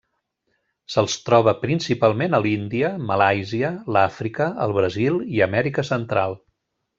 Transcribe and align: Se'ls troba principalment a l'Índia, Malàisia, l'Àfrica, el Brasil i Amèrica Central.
Se'ls 0.93 1.17
troba 1.25 1.51
principalment 1.65 2.37
a 2.37 2.41
l'Índia, 2.45 2.89
Malàisia, 3.11 3.71
l'Àfrica, 3.97 4.49
el 4.67 4.75
Brasil 4.79 5.21
i 5.39 5.45
Amèrica 5.49 5.87
Central. 5.93 6.37